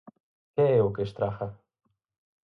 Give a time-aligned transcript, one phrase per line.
[0.53, 1.47] ¿Que é o que estraga?